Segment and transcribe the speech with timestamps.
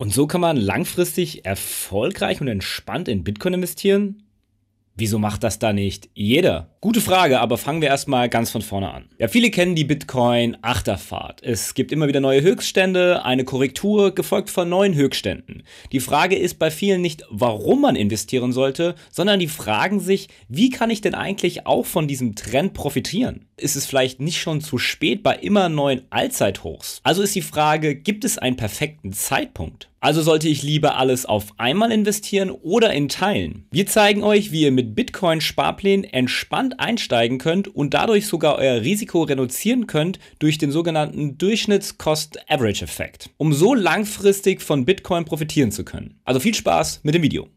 [0.00, 4.22] Und so kann man langfristig erfolgreich und entspannt in Bitcoin investieren?
[5.00, 6.70] Wieso macht das da nicht jeder?
[6.80, 9.08] Gute Frage, aber fangen wir erstmal ganz von vorne an.
[9.18, 11.40] Ja, viele kennen die Bitcoin-Achterfahrt.
[11.42, 15.62] Es gibt immer wieder neue Höchststände, eine Korrektur, gefolgt von neuen Höchstständen.
[15.92, 20.70] Die Frage ist bei vielen nicht, warum man investieren sollte, sondern die fragen sich, wie
[20.70, 23.46] kann ich denn eigentlich auch von diesem Trend profitieren?
[23.56, 27.00] Ist es vielleicht nicht schon zu spät bei immer neuen Allzeithochs?
[27.04, 29.87] Also ist die Frage, gibt es einen perfekten Zeitpunkt?
[30.00, 33.66] Also sollte ich lieber alles auf einmal investieren oder in Teilen?
[33.70, 39.22] Wir zeigen euch, wie ihr mit Bitcoin-Sparplänen entspannt einsteigen könnt und dadurch sogar euer Risiko
[39.22, 46.20] reduzieren könnt durch den sogenannten Durchschnitts-Cost-Average-Effekt, um so langfristig von Bitcoin profitieren zu können.
[46.24, 47.48] Also viel Spaß mit dem Video.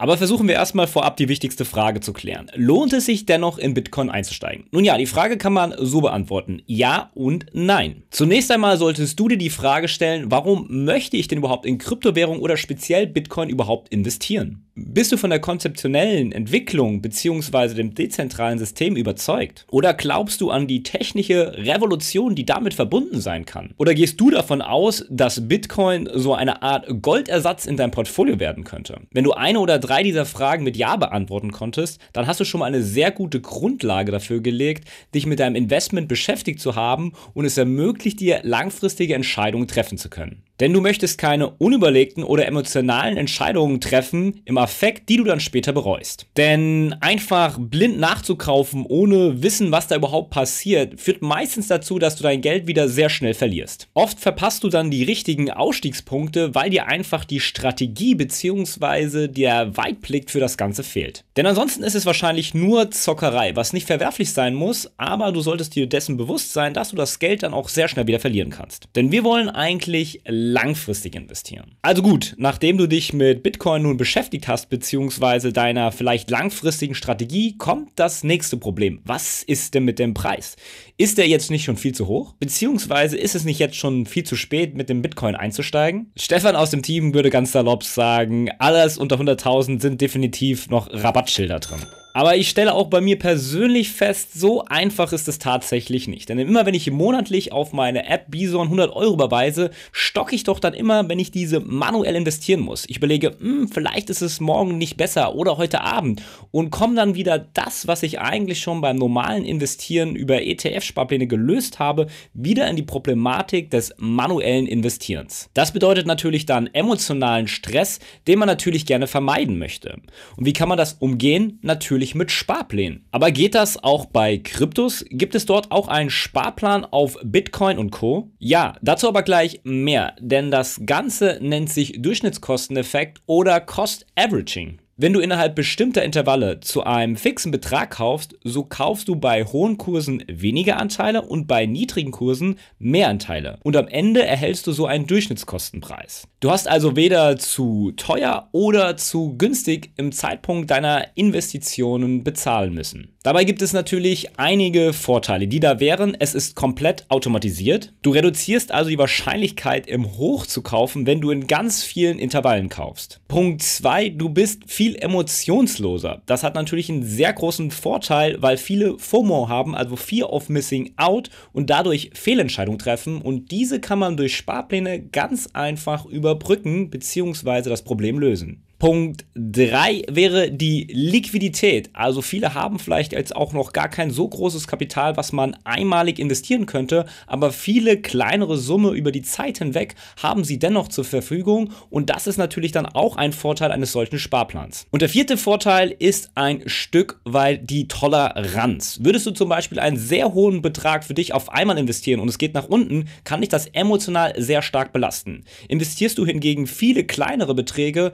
[0.00, 2.48] Aber versuchen wir erstmal vorab die wichtigste Frage zu klären.
[2.54, 4.66] Lohnt es sich dennoch in Bitcoin einzusteigen?
[4.70, 6.62] Nun ja, die Frage kann man so beantworten.
[6.66, 8.04] Ja und nein.
[8.10, 12.38] Zunächst einmal solltest du dir die Frage stellen, warum möchte ich denn überhaupt in Kryptowährung
[12.38, 14.67] oder speziell Bitcoin überhaupt investieren?
[14.80, 17.74] Bist du von der konzeptionellen Entwicklung bzw.
[17.74, 19.66] dem dezentralen System überzeugt?
[19.72, 23.74] Oder glaubst du an die technische Revolution, die damit verbunden sein kann?
[23.76, 28.62] Oder gehst du davon aus, dass Bitcoin so eine Art Goldersatz in deinem Portfolio werden
[28.62, 29.00] könnte?
[29.10, 32.60] Wenn du eine oder drei dieser Fragen mit Ja beantworten konntest, dann hast du schon
[32.60, 37.44] mal eine sehr gute Grundlage dafür gelegt, dich mit deinem Investment beschäftigt zu haben und
[37.44, 40.44] es ermöglicht dir, langfristige Entscheidungen treffen zu können.
[40.60, 45.72] Denn du möchtest keine unüberlegten oder emotionalen Entscheidungen treffen im Affekt, die du dann später
[45.72, 46.26] bereust.
[46.36, 52.22] Denn einfach blind nachzukaufen, ohne Wissen, was da überhaupt passiert, führt meistens dazu, dass du
[52.22, 53.88] dein Geld wieder sehr schnell verlierst.
[53.94, 59.28] Oft verpasst du dann die richtigen Ausstiegspunkte, weil dir einfach die Strategie bzw.
[59.28, 61.24] der Weitblick für das Ganze fehlt.
[61.36, 65.76] Denn ansonsten ist es wahrscheinlich nur Zockerei, was nicht verwerflich sein muss, aber du solltest
[65.76, 68.88] dir dessen bewusst sein, dass du das Geld dann auch sehr schnell wieder verlieren kannst.
[68.96, 70.22] Denn wir wollen eigentlich
[70.52, 71.76] langfristig investieren.
[71.82, 77.56] Also gut, nachdem du dich mit Bitcoin nun beschäftigt hast, beziehungsweise deiner vielleicht langfristigen Strategie,
[77.58, 79.00] kommt das nächste Problem.
[79.04, 80.56] Was ist denn mit dem Preis?
[80.96, 82.34] Ist der jetzt nicht schon viel zu hoch?
[82.40, 86.10] Beziehungsweise ist es nicht jetzt schon viel zu spät, mit dem Bitcoin einzusteigen?
[86.16, 91.60] Stefan aus dem Team würde ganz salopp sagen, alles unter 100.000 sind definitiv noch Rabattschilder
[91.60, 91.86] drin.
[92.14, 96.28] Aber ich stelle auch bei mir persönlich fest, so einfach ist es tatsächlich nicht.
[96.28, 100.58] Denn immer wenn ich monatlich auf meine App Bison 100 Euro überweise, stocke ich doch
[100.58, 102.86] dann immer, wenn ich diese manuell investieren muss.
[102.88, 107.14] Ich überlege, hm, vielleicht ist es morgen nicht besser oder heute Abend und komme dann
[107.14, 112.76] wieder das, was ich eigentlich schon beim normalen Investieren über ETF-Sparpläne gelöst habe, wieder in
[112.76, 115.50] die Problematik des manuellen Investierens.
[115.54, 119.98] Das bedeutet natürlich dann emotionalen Stress, den man natürlich gerne vermeiden möchte.
[120.36, 121.58] Und wie kann man das umgehen?
[121.62, 123.04] Natürlich natürlich mit Sparplänen.
[123.10, 125.04] Aber geht das auch bei Kryptos?
[125.10, 128.30] Gibt es dort auch einen Sparplan auf Bitcoin und Co?
[128.38, 134.78] Ja, dazu aber gleich mehr, denn das Ganze nennt sich Durchschnittskosteneffekt oder Cost Averaging.
[135.00, 139.78] Wenn du innerhalb bestimmter Intervalle zu einem fixen Betrag kaufst, so kaufst du bei hohen
[139.78, 143.60] Kursen weniger Anteile und bei niedrigen Kursen mehr Anteile.
[143.62, 146.26] Und am Ende erhältst du so einen Durchschnittskostenpreis.
[146.40, 153.14] Du hast also weder zu teuer oder zu günstig im Zeitpunkt deiner Investitionen bezahlen müssen.
[153.22, 156.16] Dabei gibt es natürlich einige Vorteile, die da wären.
[156.18, 157.92] Es ist komplett automatisiert.
[158.02, 162.68] Du reduzierst also die Wahrscheinlichkeit, im Hoch zu kaufen, wenn du in ganz vielen Intervallen
[162.68, 163.17] kaufst.
[163.28, 166.22] Punkt 2, du bist viel emotionsloser.
[166.24, 170.94] Das hat natürlich einen sehr großen Vorteil, weil viele FOMO haben, also Fear of Missing
[170.96, 177.68] Out und dadurch Fehlentscheidungen treffen und diese kann man durch Sparpläne ganz einfach überbrücken bzw.
[177.68, 178.64] das Problem lösen.
[178.78, 181.90] Punkt 3 wäre die Liquidität.
[181.94, 186.20] Also viele haben vielleicht jetzt auch noch gar kein so großes Kapital, was man einmalig
[186.20, 191.72] investieren könnte, aber viele kleinere Summe über die Zeit hinweg haben sie dennoch zur Verfügung
[191.90, 194.86] und das ist natürlich dann auch ein Vorteil eines solchen Sparplans.
[194.90, 199.00] Und der vierte Vorteil ist ein Stück weit die Toleranz.
[199.02, 202.38] Würdest du zum Beispiel einen sehr hohen Betrag für dich auf einmal investieren und es
[202.38, 205.44] geht nach unten, kann dich das emotional sehr stark belasten.
[205.66, 208.12] Investierst du hingegen viele kleinere Beträge,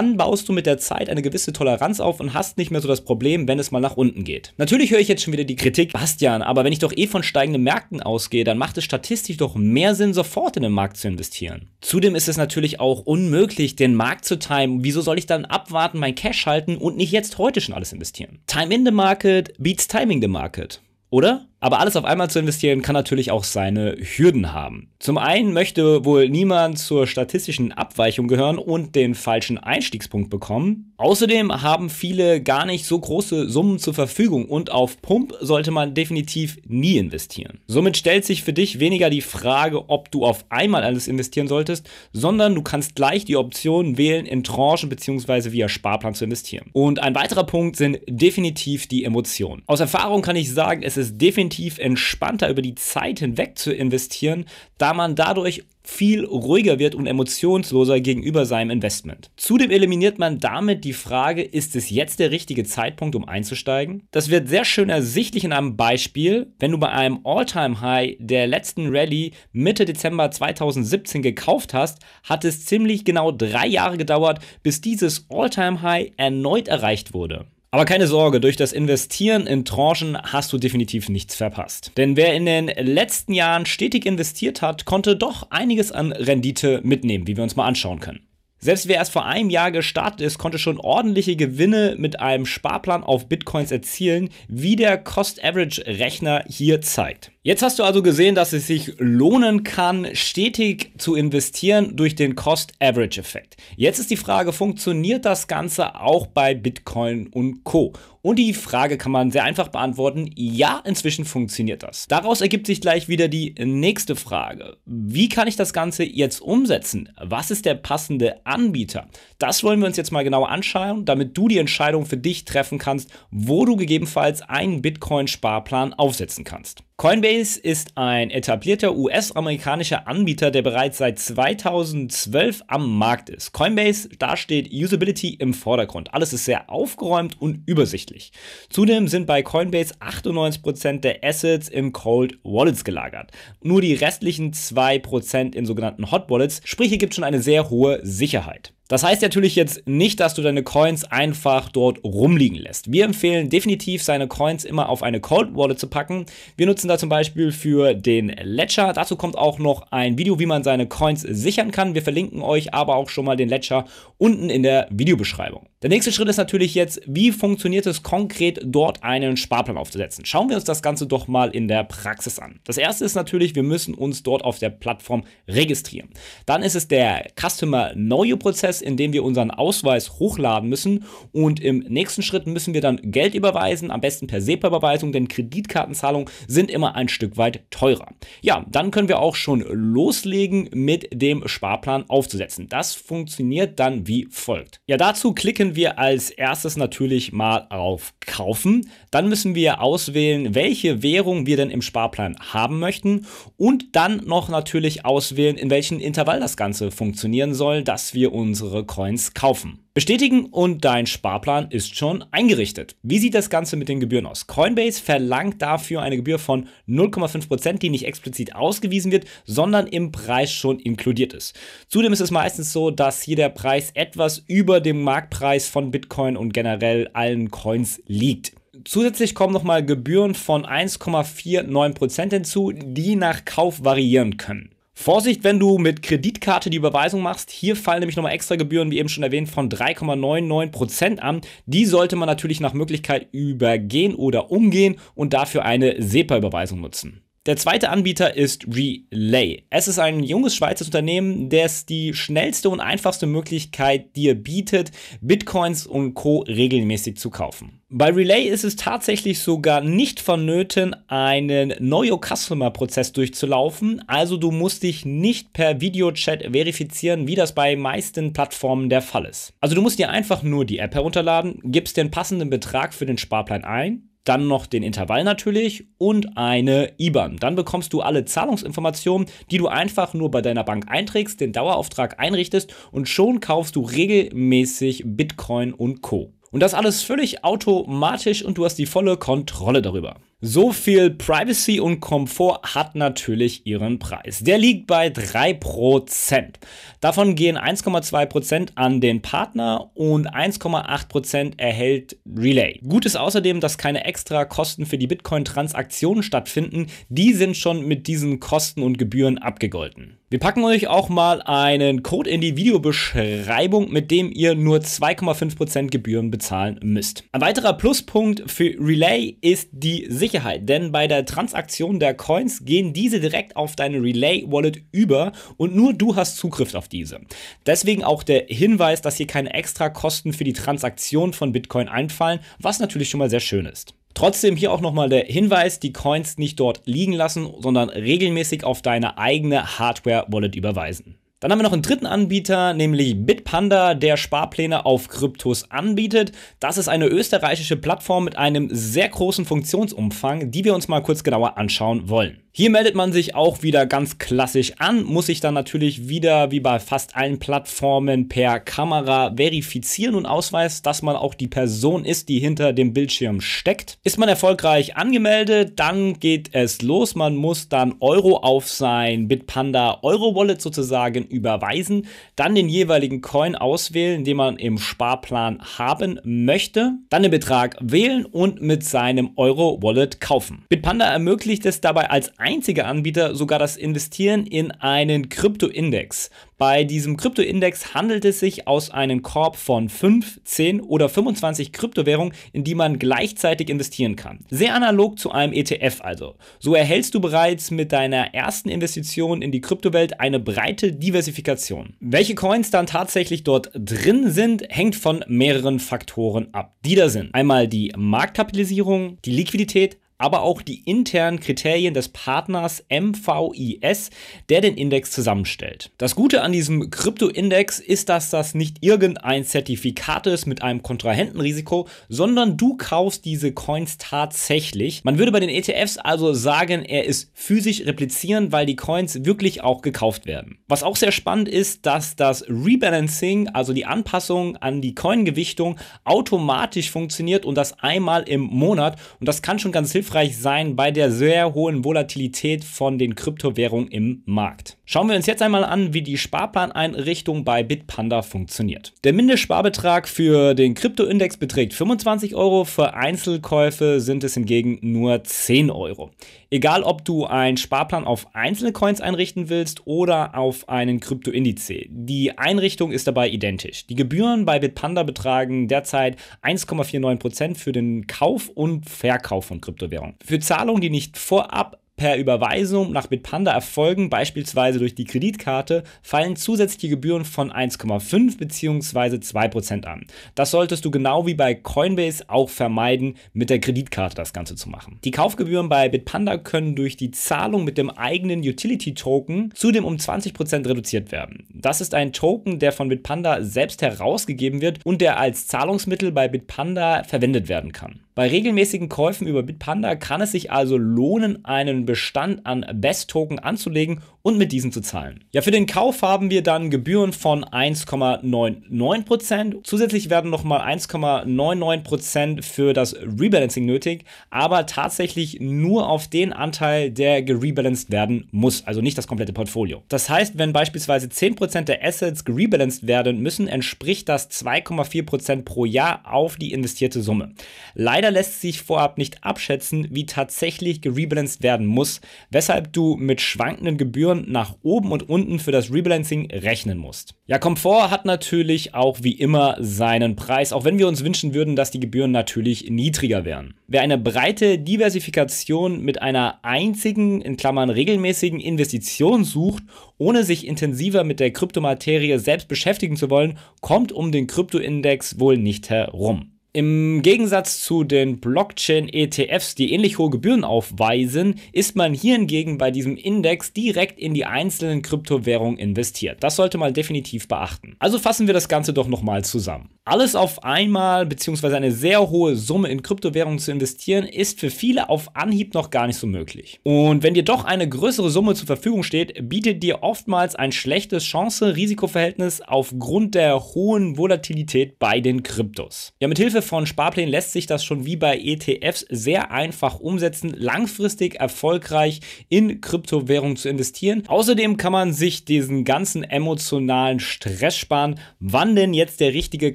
[0.00, 2.88] dann baust du mit der Zeit eine gewisse Toleranz auf und hast nicht mehr so
[2.88, 4.54] das Problem, wenn es mal nach unten geht.
[4.56, 7.22] Natürlich höre ich jetzt schon wieder die Kritik, Bastian, aber wenn ich doch eh von
[7.22, 11.06] steigenden Märkten ausgehe, dann macht es statistisch doch mehr Sinn, sofort in den Markt zu
[11.06, 11.68] investieren.
[11.82, 14.84] Zudem ist es natürlich auch unmöglich, den Markt zu timen.
[14.84, 18.38] Wieso soll ich dann abwarten, mein Cash halten und nicht jetzt heute schon alles investieren?
[18.46, 20.80] Time in the market beats timing the market.
[21.10, 21.46] Oder?
[21.60, 24.88] Aber alles auf einmal zu investieren kann natürlich auch seine Hürden haben.
[24.98, 30.94] Zum einen möchte wohl niemand zur statistischen Abweichung gehören und den falschen Einstiegspunkt bekommen.
[30.96, 35.94] Außerdem haben viele gar nicht so große Summen zur Verfügung und auf Pump sollte man
[35.94, 37.60] definitiv nie investieren.
[37.66, 41.88] Somit stellt sich für dich weniger die Frage, ob du auf einmal alles investieren solltest,
[42.12, 45.52] sondern du kannst gleich die Option wählen, in Tranchen bzw.
[45.52, 46.68] via Sparplan zu investieren.
[46.72, 49.62] Und ein weiterer Punkt sind definitiv die Emotionen.
[49.66, 54.44] Aus Erfahrung kann ich sagen, es ist definitiv entspannter über die Zeit hinweg zu investieren,
[54.78, 59.30] da man dadurch viel ruhiger wird und emotionsloser gegenüber seinem Investment.
[59.36, 64.06] Zudem eliminiert man damit die Frage, ist es jetzt der richtige Zeitpunkt, um einzusteigen?
[64.10, 68.94] Das wird sehr schön ersichtlich in einem Beispiel, wenn du bei einem All-Time-High der letzten
[68.94, 75.26] Rallye Mitte Dezember 2017 gekauft hast, hat es ziemlich genau drei Jahre gedauert, bis dieses
[75.30, 77.46] All-Time-High erneut erreicht wurde.
[77.72, 81.92] Aber keine Sorge, durch das Investieren in Tranchen hast du definitiv nichts verpasst.
[81.96, 87.28] Denn wer in den letzten Jahren stetig investiert hat, konnte doch einiges an Rendite mitnehmen,
[87.28, 88.26] wie wir uns mal anschauen können.
[88.62, 93.02] Selbst wer erst vor einem Jahr gestartet ist, konnte schon ordentliche Gewinne mit einem Sparplan
[93.02, 97.32] auf Bitcoins erzielen, wie der Cost-Average-Rechner hier zeigt.
[97.42, 102.34] Jetzt hast du also gesehen, dass es sich lohnen kann, stetig zu investieren durch den
[102.34, 103.56] Cost-Average-Effekt.
[103.76, 107.94] Jetzt ist die Frage, funktioniert das Ganze auch bei Bitcoin und Co?
[108.22, 110.30] Und die Frage kann man sehr einfach beantworten.
[110.34, 112.06] Ja, inzwischen funktioniert das.
[112.06, 114.76] Daraus ergibt sich gleich wieder die nächste Frage.
[114.84, 117.08] Wie kann ich das Ganze jetzt umsetzen?
[117.18, 119.08] Was ist der passende Anbieter?
[119.38, 122.78] Das wollen wir uns jetzt mal genauer anschauen, damit du die Entscheidung für dich treffen
[122.78, 126.82] kannst, wo du gegebenenfalls einen Bitcoin-Sparplan aufsetzen kannst.
[127.00, 133.52] Coinbase ist ein etablierter US-amerikanischer Anbieter, der bereits seit 2012 am Markt ist.
[133.52, 136.12] Coinbase, da steht Usability im Vordergrund.
[136.12, 138.32] Alles ist sehr aufgeräumt und übersichtlich.
[138.68, 143.30] Zudem sind bei Coinbase 98% der Assets im Cold Wallets gelagert.
[143.62, 148.00] Nur die restlichen 2% in sogenannten Hot Wallets, sprich hier gibt schon eine sehr hohe
[148.02, 148.74] Sicherheit.
[148.90, 152.90] Das heißt natürlich jetzt nicht, dass du deine Coins einfach dort rumliegen lässt.
[152.90, 156.26] Wir empfehlen definitiv, seine Coins immer auf eine Cold Wallet zu packen.
[156.56, 158.92] Wir nutzen da zum Beispiel für den Ledger.
[158.92, 161.94] Dazu kommt auch noch ein Video, wie man seine Coins sichern kann.
[161.94, 163.84] Wir verlinken euch aber auch schon mal den Ledger
[164.18, 165.68] unten in der Videobeschreibung.
[165.82, 170.26] Der nächste Schritt ist natürlich jetzt, wie funktioniert es konkret, dort einen Sparplan aufzusetzen.
[170.26, 172.58] Schauen wir uns das Ganze doch mal in der Praxis an.
[172.64, 176.10] Das erste ist natürlich, wir müssen uns dort auf der Plattform registrieren.
[176.44, 181.04] Dann ist es der Customer Know You Prozess, in dem wir unseren Ausweis hochladen müssen
[181.32, 186.28] und im nächsten Schritt müssen wir dann Geld überweisen, am besten per SEPA-Überweisung, denn Kreditkartenzahlungen
[186.46, 188.08] sind immer ein Stück weit teurer.
[188.42, 192.68] Ja, dann können wir auch schon loslegen mit dem Sparplan aufzusetzen.
[192.68, 194.80] Das funktioniert dann wie folgt.
[194.86, 198.90] Ja, dazu klicken wir als erstes natürlich mal auf Kaufen.
[199.10, 204.48] Dann müssen wir auswählen, welche Währung wir denn im Sparplan haben möchten und dann noch
[204.48, 209.80] natürlich auswählen, in welchem Intervall das Ganze funktionieren soll, dass wir unsere Coins kaufen.
[209.92, 212.96] Bestätigen und dein Sparplan ist schon eingerichtet.
[213.02, 214.46] Wie sieht das Ganze mit den Gebühren aus?
[214.46, 220.52] Coinbase verlangt dafür eine Gebühr von 0,5%, die nicht explizit ausgewiesen wird, sondern im Preis
[220.52, 221.58] schon inkludiert ist.
[221.88, 226.36] Zudem ist es meistens so, dass hier der Preis etwas über dem Marktpreis von Bitcoin
[226.36, 228.52] und generell allen Coins liegt.
[228.84, 234.70] Zusätzlich kommen nochmal Gebühren von 1,49% hinzu, die nach Kauf variieren können.
[235.02, 237.50] Vorsicht, wenn du mit Kreditkarte die Überweisung machst.
[237.50, 241.40] Hier fallen nämlich nochmal extra Gebühren, wie eben schon erwähnt, von 3,99% an.
[241.64, 247.22] Die sollte man natürlich nach Möglichkeit übergehen oder umgehen und dafür eine SEPA-Überweisung nutzen.
[247.46, 249.64] Der zweite Anbieter ist Relay.
[249.70, 254.90] Es ist ein junges Schweizer Unternehmen, das die schnellste und einfachste Möglichkeit dir bietet,
[255.22, 256.40] Bitcoins und Co.
[256.40, 257.80] regelmäßig zu kaufen.
[257.88, 264.06] Bei Relay ist es tatsächlich sogar nicht vonnöten, einen Know-Your-Customer-Prozess durchzulaufen.
[264.06, 269.24] Also du musst dich nicht per Videochat verifizieren, wie das bei meisten Plattformen der Fall
[269.24, 269.54] ist.
[269.60, 273.16] Also du musst dir einfach nur die App herunterladen, gibst den passenden Betrag für den
[273.16, 277.36] Sparplan ein, dann noch den Intervall natürlich und eine IBAN.
[277.36, 282.20] Dann bekommst du alle Zahlungsinformationen, die du einfach nur bei deiner Bank einträgst, den Dauerauftrag
[282.20, 286.32] einrichtest und schon kaufst du regelmäßig Bitcoin und Co.
[286.50, 290.16] Und das alles völlig automatisch und du hast die volle Kontrolle darüber.
[290.42, 294.38] So viel Privacy und Komfort hat natürlich ihren Preis.
[294.38, 296.54] Der liegt bei 3%.
[297.02, 302.80] Davon gehen 1,2% an den Partner und 1,8% erhält Relay.
[302.88, 306.86] Gut ist außerdem, dass keine extra Kosten für die Bitcoin-Transaktionen stattfinden.
[307.10, 310.16] Die sind schon mit diesen Kosten und Gebühren abgegolten.
[310.30, 315.88] Wir packen euch auch mal einen Code in die Videobeschreibung, mit dem ihr nur 2,5%
[315.88, 317.24] Gebühren bezahlen müsst.
[317.32, 322.64] Ein weiterer Pluspunkt für Relay ist die Sicherheit Sicherheit, denn bei der Transaktion der Coins
[322.64, 327.20] gehen diese direkt auf deine Relay Wallet über und nur du hast Zugriff auf diese.
[327.66, 332.38] Deswegen auch der Hinweis, dass hier keine extra Kosten für die Transaktion von Bitcoin einfallen,
[332.60, 333.94] was natürlich schon mal sehr schön ist.
[334.14, 338.82] Trotzdem hier auch nochmal der Hinweis, die Coins nicht dort liegen lassen, sondern regelmäßig auf
[338.82, 341.19] deine eigene Hardware-Wallet überweisen.
[341.40, 346.32] Dann haben wir noch einen dritten Anbieter, nämlich Bitpanda, der Sparpläne auf Kryptos anbietet.
[346.60, 351.24] Das ist eine österreichische Plattform mit einem sehr großen Funktionsumfang, die wir uns mal kurz
[351.24, 352.42] genauer anschauen wollen.
[352.52, 356.58] Hier meldet man sich auch wieder ganz klassisch an, muss sich dann natürlich wieder wie
[356.58, 362.28] bei fast allen Plattformen per Kamera verifizieren und ausweist, dass man auch die Person ist,
[362.28, 363.98] die hinter dem Bildschirm steckt.
[364.02, 367.14] Ist man erfolgreich angemeldet, dann geht es los.
[367.14, 373.54] Man muss dann Euro auf sein Bitpanda Euro Wallet sozusagen überweisen, dann den jeweiligen Coin
[373.54, 379.80] auswählen, den man im Sparplan haben möchte, dann den Betrag wählen und mit seinem Euro
[379.80, 380.64] Wallet kaufen.
[380.68, 386.30] Bitpanda ermöglicht es dabei als einziger Anbieter sogar das Investieren in einen Kryptoindex.
[386.58, 392.34] Bei diesem Kryptoindex handelt es sich aus einem Korb von 5, 10 oder 25 Kryptowährungen,
[392.52, 394.44] in die man gleichzeitig investieren kann.
[394.50, 396.34] Sehr analog zu einem ETF also.
[396.58, 401.94] So erhältst du bereits mit deiner ersten Investition in die Kryptowelt eine breite Diversifikation.
[402.00, 407.34] Welche Coins dann tatsächlich dort drin sind, hängt von mehreren Faktoren ab, die da sind.
[407.34, 414.10] Einmal die Marktkapitalisierung, die Liquidität, aber auch die internen Kriterien des Partners MVIS,
[414.50, 415.92] der den Index zusammenstellt.
[415.96, 421.88] Das Gute an diesem Krypto-Index ist, dass das nicht irgendein Zertifikat ist mit einem Kontrahentenrisiko,
[422.10, 425.04] sondern du kaufst diese Coins tatsächlich.
[425.04, 429.62] Man würde bei den ETFs also sagen, er ist physisch replizierend, weil die Coins wirklich
[429.62, 430.58] auch gekauft werden.
[430.68, 436.90] Was auch sehr spannend ist, dass das Rebalancing, also die Anpassung an die Coin-Gewichtung, automatisch
[436.90, 438.98] funktioniert und das einmal im Monat.
[439.18, 443.14] Und das kann schon ganz hilfreich hilfreich sein bei der sehr hohen Volatilität von den
[443.14, 444.76] Kryptowährungen im Markt.
[444.84, 448.92] Schauen wir uns jetzt einmal an, wie die Sparplaneinrichtung bei Bitpanda funktioniert.
[449.04, 455.70] Der Mindestsparbetrag für den Kryptoindex beträgt 25 Euro, für Einzelkäufe sind es hingegen nur 10
[455.70, 456.10] Euro.
[456.52, 461.68] Egal, ob du einen Sparplan auf einzelne Coins einrichten willst oder auf einen Kryptoindiz.
[461.88, 463.86] Die Einrichtung ist dabei identisch.
[463.86, 470.16] Die Gebühren bei Bitpanda betragen derzeit 1,49% für den Kauf und Verkauf von Kryptowährungen.
[470.24, 476.34] Für Zahlungen, die nicht vorab per Überweisung nach Bitpanda erfolgen, beispielsweise durch die Kreditkarte, fallen
[476.34, 479.16] zusätzliche Gebühren von 1,5 bzw.
[479.16, 480.06] 2% an.
[480.34, 484.70] Das solltest du genau wie bei Coinbase auch vermeiden, mit der Kreditkarte das Ganze zu
[484.70, 484.98] machen.
[485.04, 490.66] Die Kaufgebühren bei Bitpanda können durch die Zahlung mit dem eigenen Utility-Token zudem um 20%
[490.66, 491.46] reduziert werden.
[491.52, 496.28] Das ist ein Token, der von Bitpanda selbst herausgegeben wird und der als Zahlungsmittel bei
[496.28, 498.00] Bitpanda verwendet werden kann.
[498.20, 504.00] Bei regelmäßigen Käufen über Bitpanda kann es sich also lohnen, einen Bestand an Best-Token anzulegen
[504.22, 505.24] und mit diesen zu zahlen.
[505.32, 509.64] Ja, für den Kauf haben wir dann Gebühren von 1,99%.
[509.64, 517.22] Zusätzlich werden nochmal 1,99% für das Rebalancing nötig, aber tatsächlich nur auf den Anteil, der
[517.22, 519.82] gerebalanced werden muss, also nicht das komplette Portfolio.
[519.88, 526.02] Das heißt, wenn beispielsweise 10% der Assets gerebalanced werden müssen, entspricht das 2,4% pro Jahr
[526.04, 527.32] auf die investierte Summe.
[527.74, 532.00] Leider lässt sich vorab nicht abschätzen, wie tatsächlich gerebalanced werden muss,
[532.30, 537.14] weshalb du mit schwankenden Gebühren nach oben und unten für das Rebalancing rechnen musst.
[537.26, 541.56] Ja, Komfort hat natürlich auch wie immer seinen Preis, auch wenn wir uns wünschen würden,
[541.56, 543.54] dass die Gebühren natürlich niedriger wären.
[543.66, 549.62] Wer eine breite Diversifikation mit einer einzigen, in Klammern regelmäßigen Investition sucht,
[549.96, 555.38] ohne sich intensiver mit der Kryptomaterie selbst beschäftigen zu wollen, kommt um den Kryptoindex wohl
[555.38, 556.32] nicht herum.
[556.52, 562.72] Im Gegensatz zu den Blockchain-ETFs, die ähnlich hohe Gebühren aufweisen, ist man hier hingegen bei
[562.72, 566.24] diesem Index direkt in die einzelnen Kryptowährungen investiert.
[566.24, 567.76] Das sollte man definitiv beachten.
[567.78, 569.70] Also fassen wir das Ganze doch nochmal zusammen.
[569.84, 571.54] Alles auf einmal bzw.
[571.54, 575.86] eine sehr hohe Summe in Kryptowährungen zu investieren, ist für viele auf Anhieb noch gar
[575.86, 576.60] nicht so möglich.
[576.64, 581.04] Und wenn dir doch eine größere Summe zur Verfügung steht, bietet dir oftmals ein schlechtes
[581.04, 585.92] Chance-Risikoverhältnis aufgrund der hohen Volatilität bei den Kryptos.
[586.00, 589.78] Ja, mit Hilfe Hilfe von Sparplänen lässt sich das schon wie bei ETFs sehr einfach
[589.78, 594.04] umsetzen, langfristig erfolgreich in Kryptowährungen zu investieren.
[594.06, 599.54] Außerdem kann man sich diesen ganzen emotionalen Stress sparen, wann denn jetzt der richtige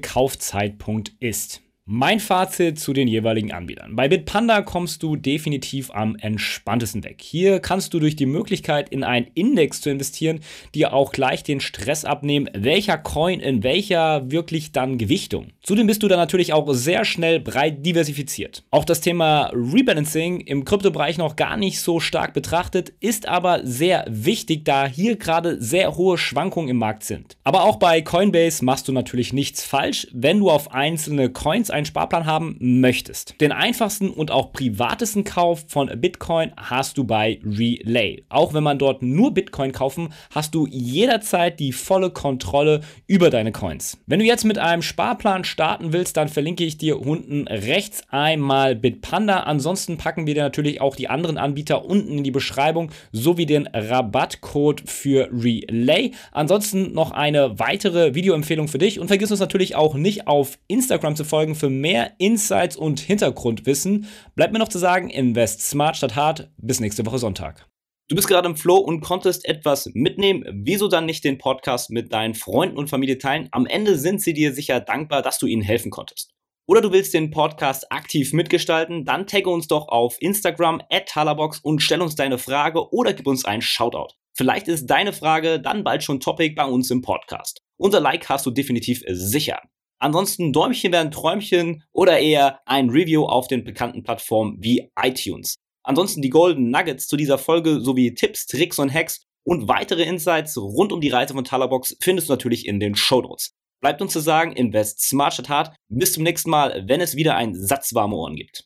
[0.00, 1.60] Kaufzeitpunkt ist.
[1.88, 3.94] Mein Fazit zu den jeweiligen Anbietern.
[3.94, 7.20] Bei Bitpanda kommst du definitiv am entspanntesten weg.
[7.22, 10.40] Hier kannst du durch die Möglichkeit in einen Index zu investieren,
[10.74, 15.52] dir auch gleich den Stress abnehmen, welcher Coin in welcher wirklich dann Gewichtung.
[15.62, 18.64] Zudem bist du dann natürlich auch sehr schnell breit diversifiziert.
[18.72, 24.06] Auch das Thema Rebalancing im Kryptobereich noch gar nicht so stark betrachtet, ist aber sehr
[24.08, 27.36] wichtig, da hier gerade sehr hohe Schwankungen im Markt sind.
[27.44, 31.86] Aber auch bei Coinbase machst du natürlich nichts falsch, wenn du auf einzelne Coins einen
[31.86, 33.38] Sparplan haben möchtest.
[33.40, 38.24] Den einfachsten und auch privatesten Kauf von Bitcoin hast du bei Relay.
[38.30, 43.52] Auch wenn man dort nur Bitcoin kaufen, hast du jederzeit die volle Kontrolle über deine
[43.52, 43.98] Coins.
[44.06, 48.74] Wenn du jetzt mit einem Sparplan starten willst, dann verlinke ich dir unten rechts einmal
[48.74, 49.40] Bitpanda.
[49.40, 53.66] Ansonsten packen wir dir natürlich auch die anderen Anbieter unten in die Beschreibung sowie den
[53.66, 56.12] Rabattcode für Relay.
[56.32, 61.16] Ansonsten noch eine weitere Videoempfehlung für dich und vergiss uns natürlich auch nicht auf Instagram
[61.16, 64.06] zu folgen für mehr Insights und Hintergrundwissen.
[64.34, 66.50] Bleibt mir noch zu sagen, invest smart statt hart.
[66.58, 67.68] Bis nächste Woche Sonntag.
[68.08, 70.44] Du bist gerade im Flow und konntest etwas mitnehmen.
[70.52, 73.48] Wieso dann nicht den Podcast mit deinen Freunden und Familie teilen?
[73.50, 76.32] Am Ende sind sie dir sicher dankbar, dass du ihnen helfen konntest.
[76.68, 79.04] Oder du willst den Podcast aktiv mitgestalten?
[79.04, 83.26] Dann tagge uns doch auf Instagram at Talabox und stell uns deine Frage oder gib
[83.26, 84.14] uns einen Shoutout.
[84.36, 87.62] Vielleicht ist deine Frage dann bald schon Topic bei uns im Podcast.
[87.76, 89.60] Unser Like hast du definitiv sicher.
[89.98, 95.56] Ansonsten Däumchen werden Träumchen oder eher ein Review auf den bekannten Plattformen wie iTunes.
[95.82, 100.56] Ansonsten die Golden Nuggets zu dieser Folge sowie Tipps, Tricks und Hacks und weitere Insights
[100.56, 103.52] rund um die Reise von Talabox findest du natürlich in den Show Notes.
[103.80, 105.76] Bleibt uns zu sagen, invest smart statt hart.
[105.88, 108.64] Bis zum nächsten Mal, wenn es wieder ein Satz warme Ohren gibt.